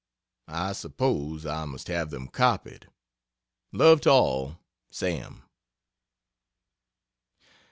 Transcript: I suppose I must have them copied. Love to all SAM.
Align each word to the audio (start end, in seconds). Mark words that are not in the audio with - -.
I 0.47 0.73
suppose 0.73 1.45
I 1.45 1.65
must 1.65 1.85
have 1.87 2.09
them 2.09 2.27
copied. 2.27 2.87
Love 3.71 4.01
to 4.01 4.09
all 4.09 4.59
SAM. 4.89 5.43